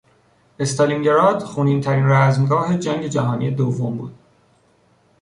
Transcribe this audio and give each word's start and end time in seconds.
استالینگراد 0.59 1.43
خونینترین 1.43 2.09
رزمگاه 2.09 2.77
جنگ 2.77 3.07
جهانی 3.07 3.51
دوم 3.51 3.97
بود. 3.97 4.15